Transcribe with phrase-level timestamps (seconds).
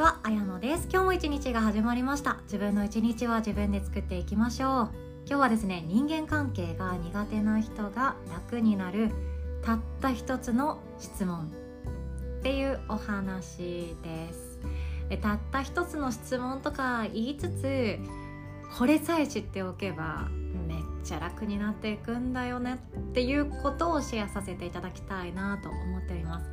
[0.00, 0.88] ちは、あやのです。
[0.90, 2.38] 今日も一日が始まりました。
[2.44, 4.90] 自分の一日は自分で作っていきましょう。
[5.26, 9.10] 今日はですね人間関係が苦手な人が楽になる
[9.62, 11.52] たった一つの質問。
[12.38, 14.58] っていうお話です。
[15.10, 17.98] でたった一つの質問とか言いつつ
[18.78, 20.28] これさえ知っておけば
[20.66, 26.46] めっちゃ楽になっていくんだよねっていうことをシェアさせていただきたいなと思っております。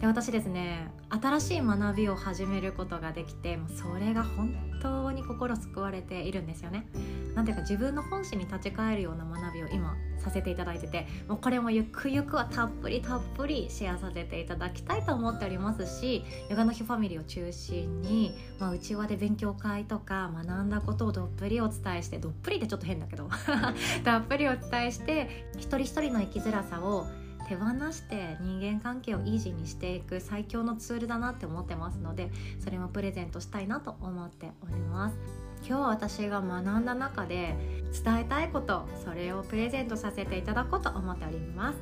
[0.00, 6.86] で私ですね新しい学びを始めることができてもうそれが本当に心救われているんですよね。
[7.34, 23.28] なんていうか自分の本心に立ち返るような学びを今させていただいててもうこれもゆくゆくはたっぷりたっぷりシェアさせていただきたいと思っておりますしヨガの日ファミリーを中心に、まあ、内輪で勉強会とか学んだことをどっぷりお伝えしてどっぷりってちょっと変だけど
[24.04, 27.06] たっぷりお伝えして一人一人の生きづらさを
[27.50, 32.30] 手放して人間関係をイージーにしていく最強のツールだなって思ってますので
[32.62, 35.16] それもプレゼントしたいなと思っております。
[35.66, 37.56] 今日私が学んだ中で
[38.04, 41.74] 伝えたいことそれをプレゼントさせていただこうと思っておりま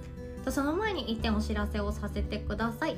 [0.47, 0.53] す。
[0.53, 2.97] その前に1点お知らせをさせてください。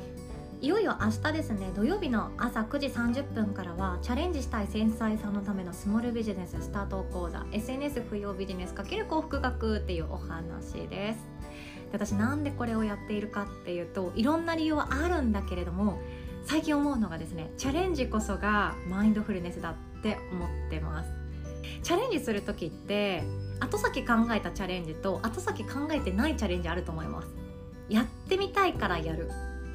[0.60, 1.72] いよいよ明日ですね。
[1.74, 11.39] 土曜日の朝9時30分からはチャレンジしたい繊細さんのためのスモールビジネススタート講座 SNS 不要ビジネス×幸福学っていうお話です。
[11.92, 15.98] 私なんでこれをやっているかっていうといろんな理由はあるんだけれども
[16.44, 21.10] 最近思うのがですねチャレンジこそがマインドフルネスだって思ってます。
[21.82, 23.22] チャレンジする時って
[23.60, 27.28] 後先考えたチャレンジと後先考えてないチャレンジあると思います。
[27.88, 29.28] やってみたいからやる。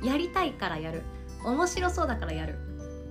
[0.04, 1.04] やりたいからやる。
[1.44, 2.56] 面白そうだからやる。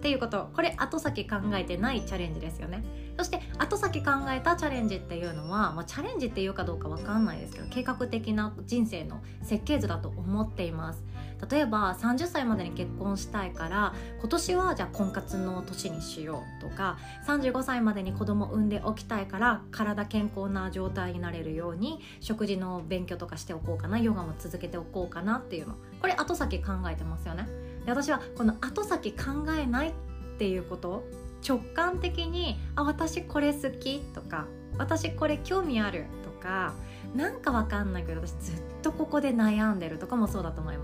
[0.04, 0.50] っていうこと。
[0.52, 2.84] これ後先考えてないチャレンジですよね。
[3.16, 11.02] そして後先考えたチャレンジっていうのは、まあ、チャレンジっていうかどうか分かんないですけど計画的な人生の設計図だと思っています。
[11.50, 25.74] 例えば30歳までに結婚したいから今年はじゃあ婚活の年にしようとか35歳までに子供産んでおきたいから体健康な状態になれるように食事の勉強とかしておこうかなヨガも続けておこうかなっていうの。
[26.00, 27.48] これ後先考えてますよね。
[27.86, 29.92] で私はこの後先考えないっ
[30.38, 31.04] ていうこと
[31.46, 34.46] 直感的に「あ私これ好き」とか
[34.78, 36.74] 「私これ興味ある」とか
[37.14, 40.83] なんかわかんないけど私ずっとここで悩んでるとかもそうだと思いま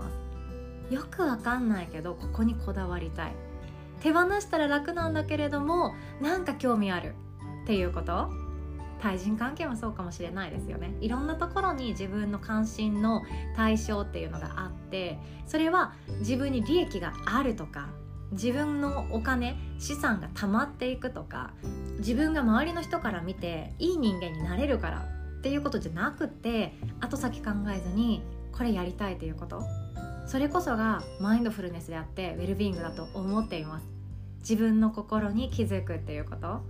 [0.91, 3.31] よくわかんないけどここにこだわりたい。
[4.01, 7.15] 手放したら楽なんだけれどもなんか興味ある。
[7.63, 8.29] っていうこと？
[9.01, 10.93] 対人関係もそうかもしれないですよね。
[11.01, 13.23] いろんなところに自分の関心の
[13.55, 17.89] 対象っていうのがあってそれは自分に利益があるとか
[18.31, 21.53] 自分のお金資産が溜まっていくとか
[21.97, 25.07] 自分が周りの人から見ていい人間になれるから
[25.39, 28.21] っていうことじゃなくて後先考えずに
[28.51, 29.63] これやりたいということ。
[30.25, 33.85] それこそがマインドフルネスであってウェルビーイングだと思っています。
[34.39, 36.61] 自分の心に気づくっていうこと。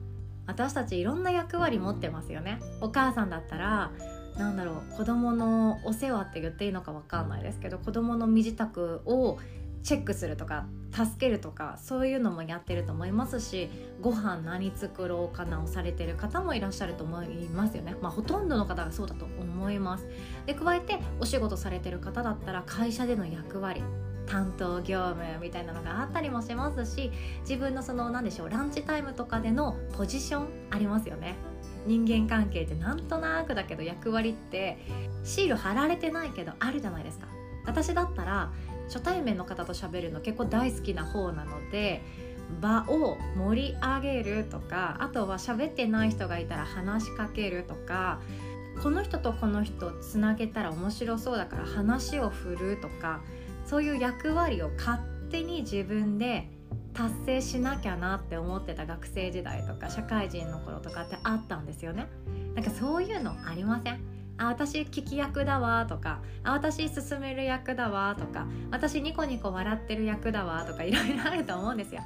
[0.47, 2.59] 私たちいろんな役割持ってますよね。
[2.81, 3.91] お母さんだったら
[4.37, 9.37] なんだろう子供のお世話って言っていいのか分かんないですけど子供の身支度を
[9.83, 13.69] チェックするとか助けるとかそういうのもやってると思いますし
[14.01, 17.95] ご飯何作ろうかなをされてる方もいらっしゃると思いますよね。
[18.01, 20.07] まあほとんどの方がそうだと思います。
[20.45, 23.83] で加えてお仕事されてる方だったら会社での役割
[24.27, 31.35] 担当業務みたいなのがあったりもしますし自分のその何でしょうランチタイムとかでのポジションありますよね。
[31.87, 34.77] 人間関係ってなんとなくだけど役割って
[35.23, 37.27] シール貼られてないけどあるじゃないですか。
[37.65, 38.51] 私だったら
[38.91, 42.03] 初対面の方と喋るの結構大好きな方なので
[42.59, 48.19] 場を盛り上げるとかあとは喋ってない人がいたら話しかけるとか
[48.83, 53.21] この人とこの人つなげたら面白そうだから話を振るとか
[53.65, 56.49] そういう役割を勝手に自分で
[56.93, 62.07] 達成しなきゃなって思ってた学生時代とか社会人の頃とかってあったんですよね。
[62.53, 64.01] なんかそういうのありません？
[64.41, 72.01] あ私聞き役だわとかあ私進める役だわとか私ニコニコ笑ってる役だわとか いろいろあると思うんですよ。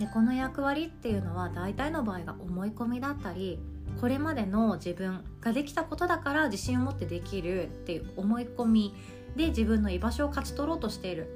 [0.00, 3.60] でこの役割っていうのは大体の場合が思い込みだったり
[4.00, 8.94] これまでの自分ができたことだから自信を持ってできるっていう思い込み
[9.36, 11.28] で自分の居場所を勝ち取ろうとしている。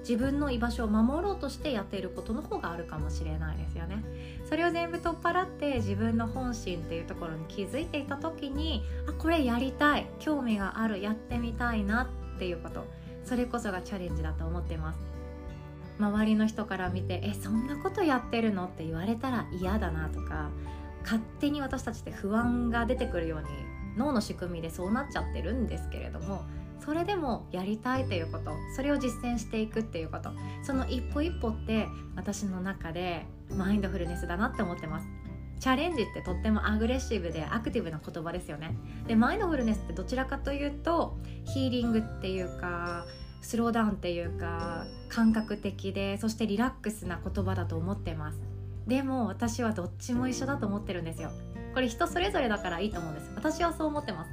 [0.00, 4.02] 自分の居場所を守ろうとしてやっていることの方があるかもしれないですよね
[4.48, 12.84] それを全部取っ払って自分の本心っていうところに気づいていた時にあこれやりたい興味があるやってみたいなっていうこと
[13.24, 14.98] それこそがチャレンジだと思ってます
[15.98, 20.48] 周りの人から見て「えそんなことやってるの?」って言われたら嫌だなとか
[21.02, 23.46] 勝手に私たちって不安が出てくるように
[23.96, 26.44] 脳の仕組みでそうなっちゃってるんですけれども
[26.84, 30.30] それでもやりたいということそれを実践していくっていうこと
[30.62, 31.86] その一歩一歩って
[32.16, 35.06] 私の中でマインドフルネスだなって思ってます。
[35.60, 38.74] チャレンジってとってもアグレッシブでアクティブな言葉ですよね。
[39.06, 43.04] でマインドフルネスってどちらかというとヒーリングっていうか
[43.42, 48.40] スローダウンっていうか感覚的でそしてリラックスな言葉だと思ってます。
[48.86, 51.30] でも私はどっちも一緒だと思ってるんですよ。
[51.74, 53.30] これ人それぞれだからいいと思うんです。
[53.36, 54.30] 私はそう思ってます。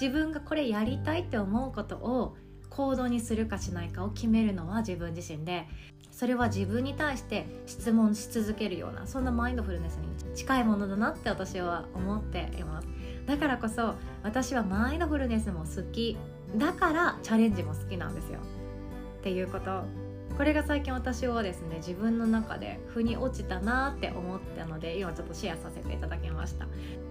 [0.00, 2.36] 自分がこれやりたいって思うことを
[2.70, 5.66] 行動にするかしないかを決めるのは自分自身で
[6.10, 12.88] それは自分に対して質問し続けるようなそんなマインドフルネスに近いものだなって私は思っています。
[13.26, 16.16] だからこそ私はマインドフルネスも好き。
[16.56, 18.38] だからチャレンジも好きなんですよ。
[19.18, 19.82] っていうこと。
[20.36, 26.66] これが最近私はですね自分の中で腑に落ちたなって思ったので今ちょっとシェアさせていただきました、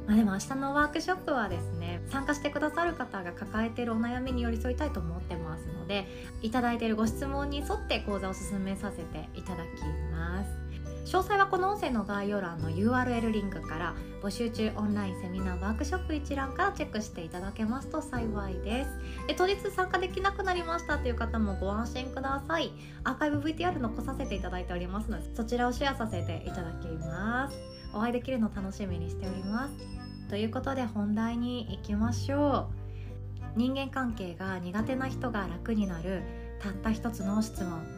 [0.06, 6.08] まあ、でも明日のワークショップはですね参加してくださる方が抱えているお悩みに寄り添いたいと思ってますので
[6.44, 10.65] いただいているご質問に沿って講座を進めさせていただきます。
[11.06, 18.90] 詳細はこの音声の概要欄の URL リンクから募集中オンラインセミナーワークショップ一覧からチェックしていただけますと幸いです。
[19.28, 22.72] で当日参加できなくなりましたという方もご安心ください。
[23.04, 27.58] アーカイブ VTR 残させていただいておりますのでそちらをシェアさせていただきます。
[27.94, 29.76] お会いできるの楽しみにしております。
[30.28, 32.86] ということで本題に行きましょう。
[33.56, 36.24] 人間関係が苦手な人が楽になる
[36.60, 37.95] たった一つの質問。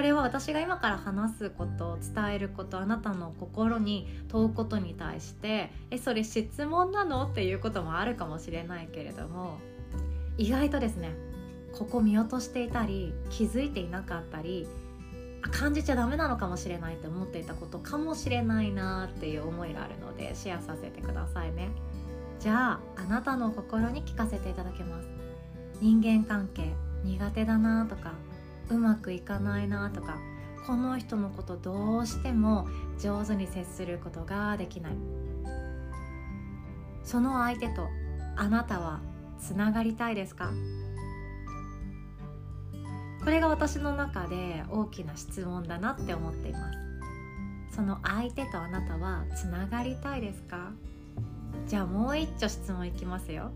[0.00, 7.26] これは私が今から話すこと伝えることあなたの心に問うことに対してえそれ質問なの？
[7.26, 9.58] っていうこともあるかもしれないけれども
[10.38, 11.12] 意外とですね
[11.74, 14.66] ここ見落としていたり気づいていなかったり
[15.50, 21.68] 感じちゃダメなのかもしれないって思っていたことかもしれないなっていう思いがあるのでシェアさせてくださいね。
[22.38, 25.08] じゃああなたの心に聞かせていただきます。
[25.82, 26.72] 人間関係
[27.04, 28.12] 苦手だなとか
[28.70, 30.18] うまくいかないなとか
[30.66, 32.68] この人のことどうしても
[33.00, 34.92] 上手に接することができない。
[37.02, 37.88] その相手と
[38.36, 39.00] あなたは
[39.38, 40.52] つながりたいですか？
[43.24, 46.72] これが私の中で大きな質問だなって思っていま
[47.70, 47.76] す。
[47.76, 50.72] その相手とあなたはつながりたいですか？
[51.66, 53.50] じゃあもう一丁質問いきますよ。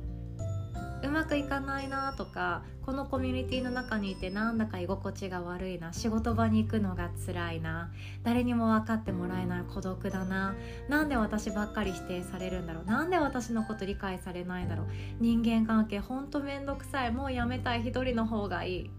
[1.03, 7.91] うまくいかないなとかこのコミュニティの中にいてなんだか居心地が悪いな仕事場に行くのが辛いな
[8.23, 10.55] 誰にも分かってもらえない孤独だな
[10.89, 14.87] なんで私ばっかり否定されるんだろうなんで私のこと理解されないんだろう
[15.21, 18.91] 人間関係ほんとめんどくさいもうやめたい一人の方がいいっ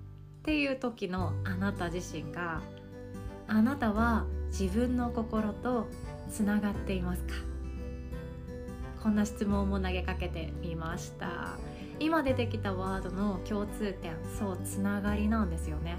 [0.43, 2.61] ていう時のあなた自身が
[3.47, 5.87] あなたは自分の心と
[6.31, 7.33] つながっていますか？
[9.03, 11.57] こんな質問も投げかけてみました
[11.99, 15.97] 今出てきたワードの共通点そうつながりなんですよね。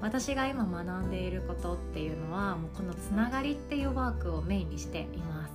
[0.00, 5.54] 私が今学んでいることっていうのはもうこのつながりっていうワークをメインにしています。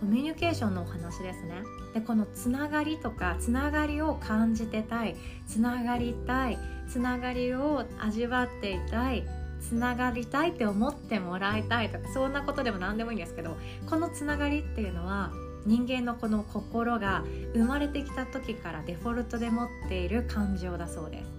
[0.00, 1.62] コミュニケーションのお話ですね。
[1.94, 5.16] でこのつながりとかつながりを感じてたい
[5.46, 6.58] つながりたい
[6.88, 9.24] つながりを味わっていたい
[9.60, 13.56] つながりたいって思ってもらいたいとかそんなことでも何でもいいんですけど
[13.88, 15.32] このつながりっていうのは
[15.68, 17.22] 人間のこの心が
[17.52, 21.30] 生まれてきた時からデフォルトで持っている感情だそうです。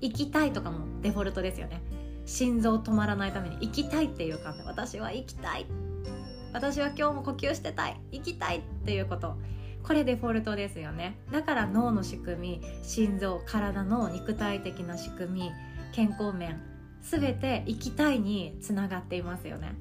[0.00, 1.82] 生きたいとかもデフォルトですよね。
[2.24, 5.66] 心臓止まらないために生きたいっていう感じ私は生きたい。
[6.52, 8.00] 私は今日も呼吸してたい。
[8.12, 9.34] 生きたいっていうこと。
[9.82, 11.18] これデフォルトですよね。
[11.32, 15.50] だから脳の仕組み心臓体の肉体的な仕組み
[15.92, 16.60] 健康面
[17.02, 19.74] 全て生きたいにつながっていますよね。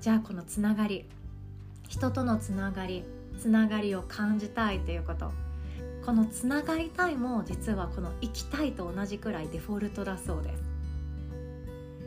[0.00, 1.08] じゃあこのつながり。
[1.92, 3.04] 人とのつながり
[3.38, 5.30] つながりを感じたいということ。
[6.06, 10.62] このつながりたいも実はこの生きたいと同じくらいデフォルトだそうです。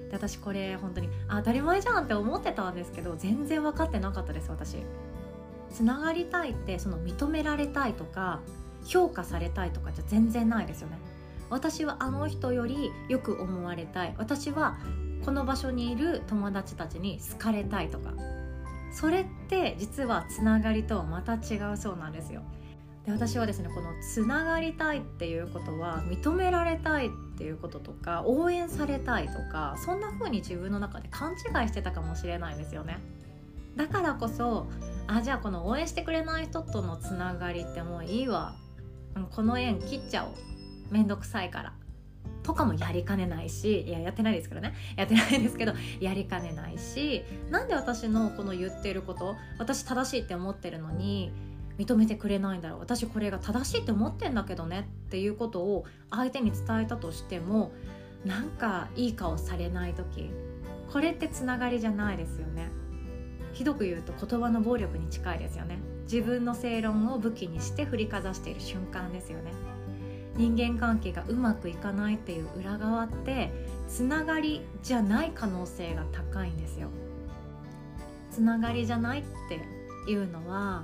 [0.10, 4.78] で私これ本当に当たり前じゃんって思ってたんですけど全然分かってなかったです私。
[5.72, 8.40] つながりたいってその認められたいとか
[8.86, 10.98] 評価されたいとかじゃ全然ないですよね。
[11.52, 14.16] 私はあの人よりよく思われたい。
[14.18, 14.78] 私は
[15.24, 18.14] この場所にいる友達たちに好かれたいとか。
[18.96, 22.42] それって実はつながりとはまた違うそうなんですよ。
[23.06, 33.00] で私はですねこのつながりたいっていうことは認められたいっていうこととか応援されたいとかそんな風に自分の中で勘違いしてたかもしれないんですよね。
[33.76, 34.68] だからこそ
[35.08, 38.56] あじゃあこの応援してくれない人とのつながりってもういいわ。
[39.32, 40.32] この縁切っちゃおう。
[40.90, 41.74] めんどくさいから。
[42.46, 44.76] とかもやりかねないしいややってないですけどね。
[44.96, 51.32] やってないですけどやりかねないしなんで私のこの言ってること私正しいって思ってるのに
[51.80, 52.80] 認めてくれないんだろう。
[52.82, 57.72] 私これが正しいって思ってんだけどねっていうことを相手に伝えたとしても
[58.24, 60.30] なんかいい顔されない時
[60.94, 62.70] これってつながりじゃないですよね。
[63.54, 65.80] ひどく言うと言葉の暴力に近いですよね。
[66.04, 69.52] 自分の正論を武器にして振りかざしている瞬間ですよね。
[70.36, 73.52] 人間関係がうまくいかないっていう裏側って
[73.88, 76.90] つながりじゃない可能性が高いんですよ。
[78.32, 80.84] つながりじゃないっていうのは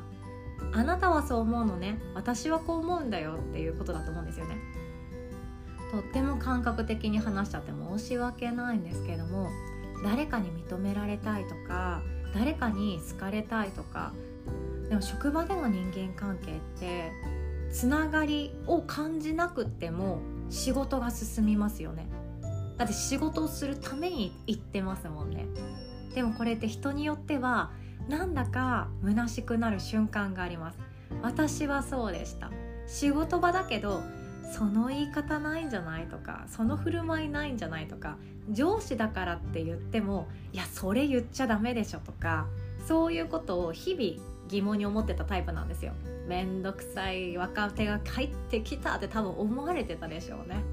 [0.74, 2.00] あなたはそう思うのね。
[2.16, 4.56] 私はこう思うんだよっていうことだと思うんですよね。
[5.92, 9.50] とっても感覚的に話しちゃって申し訳ないんですけども
[10.06, 12.02] 誰かに認められたいとか
[12.34, 14.14] 誰かに好かれたいとか
[14.88, 17.12] でも職場での人間関係って
[17.72, 22.08] つながりを感じなくても仕事が進みますよね。
[22.78, 25.46] だって仕事をするために行ってますもんね。
[26.14, 27.72] でもこれって人によっては
[28.10, 30.80] なんだか虚しくなる瞬間があります。
[31.22, 32.52] 私はそうでした。
[32.88, 34.02] 仕事場だけど
[34.52, 38.18] その言い方ないんじゃないとかその振る舞いないんじゃないとか
[38.50, 42.48] 上司だからって言ってもいやそれ言っちゃダメでしょとか
[42.86, 45.94] そういうことを日々疑問に思ってたタイプなんですよ。
[46.28, 50.64] めんどくさい若手が帰ってきたって多分思われてたでしょうね。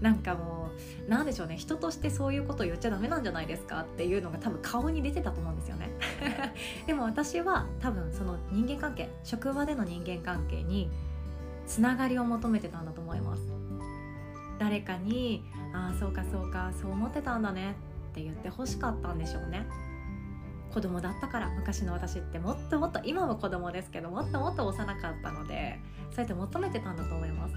[0.00, 0.70] なんかも
[1.06, 1.56] うなんでしょうね。
[1.56, 5.90] 人としてそういうことを言っちゃダメなんじゃないですかっていうのが多分顔に出てたと思うんですよね。
[6.86, 10.90] でも私は多分その人間関係職場での人間関係に
[11.66, 13.42] つながりを求めてたんだと思います。
[14.58, 17.76] 誰かに「ああそうかそうかそう思ってたんだね」
[18.10, 19.66] って言ってほしかったんでしょうね。
[20.72, 25.78] 子供だったから昔の私ってもっともっと今も子供ですけどもっともっと幼かったので
[26.10, 27.54] そうやって求めてたんだと思います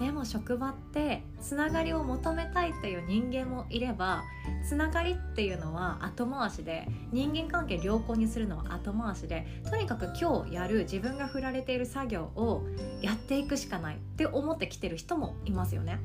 [0.00, 4.24] でも職場ってつながりを求めたいっていう人間もいれば
[4.66, 12.62] つながりっていうのは後回しで人間関係良好にするのは後回しでとにかく今日やる自分が振られている作業を
[13.02, 16.00] やっていくしかないって思ってきてる人もいますよね。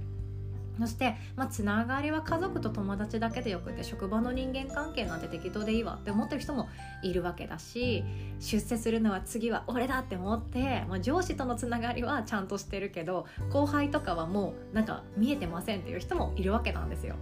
[0.80, 6.70] そして、まあ、つながりは家族と友達だけでよくて職場の人間関係なんて適当でいいわって思ってる人も
[7.04, 8.04] いるわけだし
[8.40, 17.16] 出世するのは次は俺だって思って、まあ、上司とのつながりはちゃんとしてるけど後輩とかはもうなんか見えてませんっていう人もいるわけなんですよ。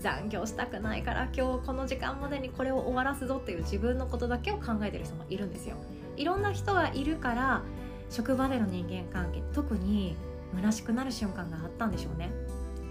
[0.00, 5.76] 残業したくないから今日この時間までにこれを終わらすぞっていう自分のことだけを考えてる人もいるんですよ。
[6.16, 7.62] いろんな人がいるから
[8.10, 10.16] 職場での人間関係特に
[10.54, 12.30] 虚しくなる瞬間があったんでしょうね。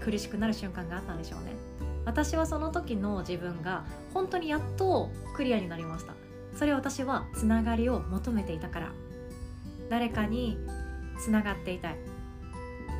[0.00, 1.56] 苦しくなる瞬間があったんでしょうね。
[2.04, 6.14] 私はその時の自分が本当にやっとクリアになりました。
[6.54, 8.92] それ私はつながりを求めていたから。
[9.90, 10.58] 誰かに
[11.18, 11.96] つながっていたい。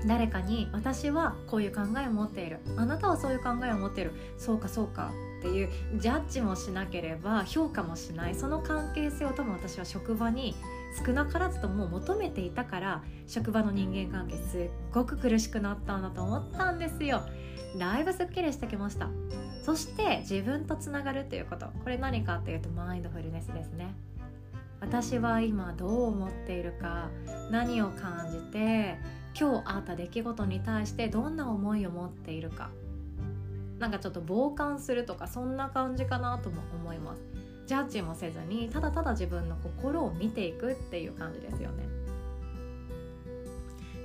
[0.07, 2.61] 誰かに私はこういう考えを持っている。
[2.77, 4.13] あなたはそういう考えを持っている。
[4.37, 8.35] そうかそうかっていうジャッジもしなければ評価もしない。
[8.35, 10.55] その関係性を多分私は職場に
[11.05, 17.23] 少なからずとも求めていたから職場の人間関係すっごく苦しくなったんだと思ったんですよ。
[17.79, 19.09] だいぶすっきりしてきました。
[19.65, 21.67] そして自分とつながるということ。
[21.85, 23.95] これ何かっていうとマインドフルネスですね。
[24.81, 27.11] 私は今どう思っているか
[27.51, 28.97] 何を感じて
[29.39, 32.71] 今日あった出来事に対してどんな思いを持っているか。
[33.79, 37.28] なんかちょっと傍観するとかそんな感じかなとも思います。
[37.69, 41.87] ジャッジもせずにただただ自分の心を見ていくっていう感じですよね。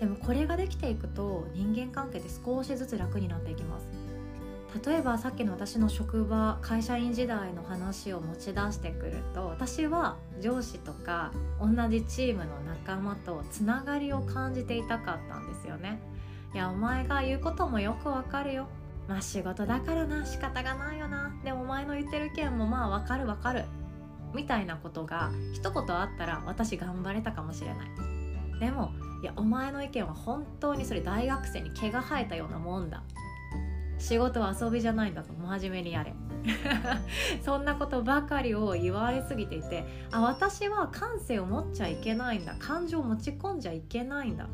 [0.01, 3.87] でもこれができていくと人間関係って少しずつ楽になっていきます。
[4.85, 16.01] 例えばさっきの私の職場会社員時代の話を持ち出してくると私は上司とか同じチームの仲間とつながりを感じていたかったんですよね。
[16.53, 18.67] いやお前が言うこともよくわかるよ。
[19.07, 21.33] まあ仕事だからな仕方がないよな。
[21.43, 23.65] でもお前の言ってる意見もまあわかるわかる。
[24.33, 28.59] みたいなことが一言あったら私頑張れたかもしれない。
[28.59, 28.91] でも
[29.21, 33.03] いやお前の意見は本当にそれ大学生に毛が生えたようなもんだ。
[33.99, 36.13] 仕事は遊びじゃないんだと真面目にやれ。
[37.41, 42.55] そんなことばかりを言われすぎていてあ私は感性を持っちゃいけないんだ。
[42.59, 44.47] 感情を持ち込んじゃいけないんだ。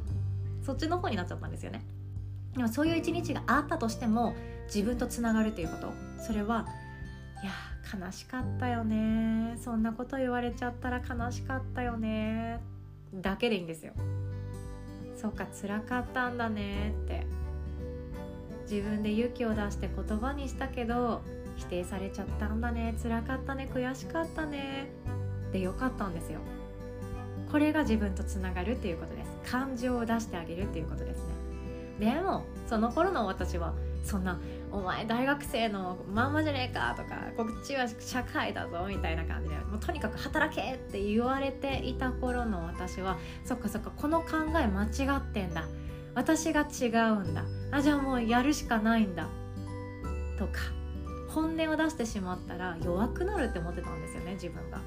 [0.61, 1.83] そっちの方になっちゃったんですよね。
[2.55, 5.93] でもそういう一日があったとしても自分とつながるということ。
[6.21, 6.67] それは
[7.41, 7.51] いや
[7.99, 9.57] 悲しかったよね。
[9.63, 12.59] そんなこと言われちゃったら悲しかったよね。
[13.13, 13.93] だけでいいんですよ。
[15.15, 16.93] そうか辛かったんだね。
[17.03, 17.25] って。
[18.69, 21.23] 自分で勇気を出して言葉にしたけど
[21.57, 22.95] 否定されちゃったんだね。
[23.01, 23.67] 辛かったね。
[23.73, 24.87] 悔しかったね。
[25.51, 26.39] でよかったんですよ。
[27.51, 29.51] これが自分とつながるっていうことです。
[29.51, 31.28] 感情を出してあげるっていうことです。
[31.99, 34.39] でもその頃の私はそんな
[34.71, 44.27] 「お前大学生のまんまじゃねえか」とか「こっちは社会だぞ」みたいな感じでもうとにかく働けって言われていた頃の私はそっかそっかこの考
[44.57, 45.65] え間違ってんだ。
[46.15, 47.43] 私が違うんだ。
[47.71, 49.27] あじゃあもうやるしかないんだ。
[50.37, 50.59] とか
[51.29, 54.79] 本音を出してしまったら弱くなるって思ってたんですよね自分が。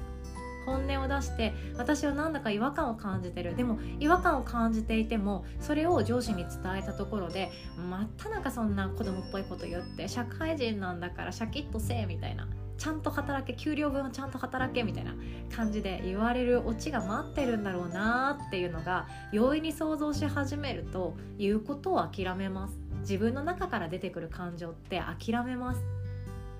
[0.65, 3.55] 本音を出して私はなんだか違和感を感じてる。
[3.55, 7.51] でも違和感を感じていてもそれを上司に伝えたところで
[7.89, 12.47] またなんかそんな子供っぽいこと言って社会人なんだからシャキッとせえみたいな。
[12.75, 15.13] ちゃんと働け給料分はちゃんと働けみたいな
[15.55, 22.77] 感じで言われるオチが待ってるんだろうなっていうのが容易に想像し始めると言うことを諦めます。
[23.01, 25.81] 自分の中から出てくる感情って諦めます。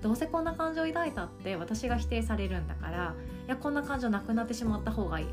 [0.04, 3.14] どうせこんな感情を抱いたって私が否定されるんだから
[3.46, 5.26] いやこんな感情なくなってしまった方がいい。
[5.26, 5.28] っ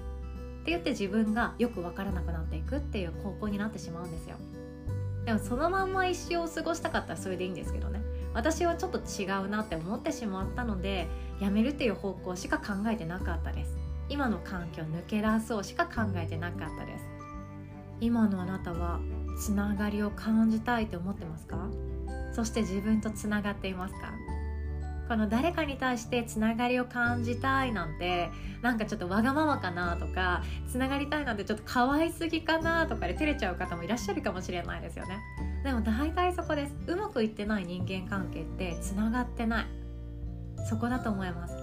[0.64, 4.38] て言って自分がよく分からなくなっていくっていう方向になってしまうんですよ。
[5.26, 8.02] でもそのまんま一生を過ごしたかったらそれでいいんですけどね。
[8.34, 11.08] 私はちょっと違うなって思ってしまったので
[11.42, 13.76] やめるっていう方向しか考えてなかったです。
[14.08, 17.06] 今の環境抜け出そうしか考えてなかったです。
[18.00, 19.02] 今のあなたは
[19.38, 21.68] つながりを感じたいと思ってますか？
[22.34, 24.14] そして自分とつながっていますか？
[25.12, 28.30] この誰かに対してつながりを感じたいなんて
[28.62, 35.20] なんかちょっとわがままかなとかつながりたいなんてちょっと可愛すぎかなとかで照れちゃう方もいらっしゃるかもしれないですよね。
[35.66, 36.76] でも大体そこです。
[36.88, 39.66] うまくいってない人間関係ってつながってない。
[40.70, 41.56] そこだと思います。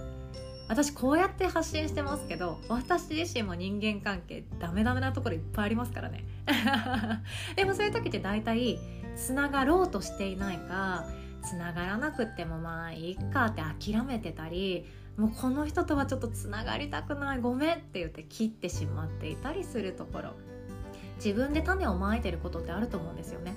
[0.69, 6.27] 私こうやって発信してますけど私自身も人間関係ダメダメなところいっぱいありますからね。
[7.57, 8.79] でもそういう時って大体
[9.17, 11.07] つながろうとしていないか
[11.49, 14.87] つながらなくってもまあいいかって諦めてたり
[15.17, 20.35] もうこの人とはちょっとつながりたくないごめんって言って切ってしまっていたりするところ。
[21.17, 23.55] 自分で種をまいてることってあると思うんですよね。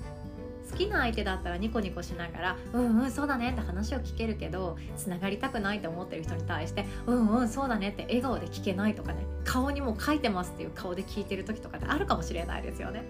[0.71, 13.03] 好きな相手だったらニコニコしながら「うんうんそうだね」って話を聞けるけどつながりたくないって思ってる人に対して「うんうんそうだね」って笑顔で聞けないとかね顔にもう書いてますっていう顔で聞いてる時とかってあるかもしれないですよね。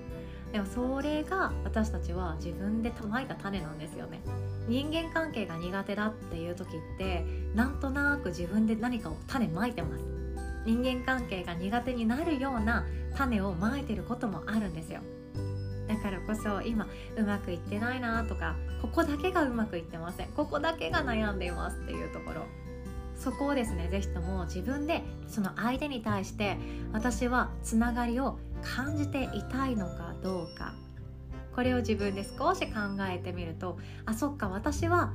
[0.52, 4.22] でもそれが私たちは自分でまいた種なんですよね。
[4.68, 10.04] 人間関係が苦手だっていう時ってなんとなく自分で何かを種まいてます。
[10.66, 15.02] 人間関係が苦手になるような種をまいてることもあるんですよ。
[15.88, 20.28] だからこそ今うまくいってないなとかここだけがうまくいってません。
[20.30, 22.46] ここだけが悩んでいますっていうところ。
[23.16, 26.58] そこをですね是非とも自分でその相手に対して
[26.92, 30.74] 私はつながりを感じていたいのかどうか。
[31.56, 35.14] これを自分で少し考えてみるとあそっか私は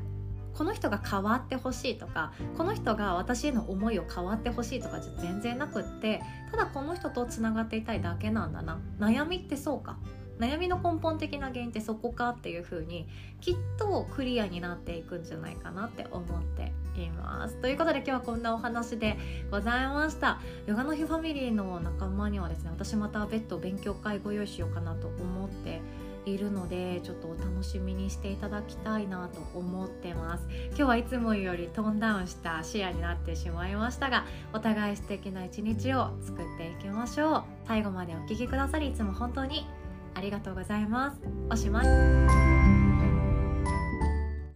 [0.57, 8.79] この人が変わってほしいとかこの人が私への思いを変わってほしいとかじゃ全然なくってただこの人とつながっていたいだけなんだな。
[8.99, 9.99] 悩みってそうか。
[10.38, 13.09] 悩みの根本的な原因ってそこかっていう風に
[13.40, 17.57] きっとクリアになっていくんじゃないかなって思っています。
[17.57, 19.16] ということで今日はこんなお話で
[19.51, 20.40] ございました。
[20.66, 25.81] ヨガの日ファミリーの仲間にはですね私また別途勉強会ご用意しようかなと思って
[26.27, 30.47] いるのでちょっとお楽しみにしていただきたいなと思ってます。
[30.69, 37.45] 今日はいつもよりトーンダウンした視野になってしまいましたがお互い素敵な一日を作っていきましょう。
[37.67, 39.67] 最後までお聴きくださりいつも本当に
[40.15, 41.21] ありがとうございます。
[41.51, 42.65] おしまい。